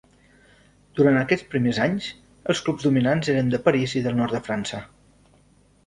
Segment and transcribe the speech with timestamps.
[0.99, 2.09] Durant aquests primers anys
[2.55, 4.85] els clubs dominants eren de París i del nord de França.